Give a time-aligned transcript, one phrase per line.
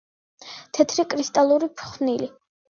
[0.77, 2.33] თეთრი კრისტალური ფხვნილი.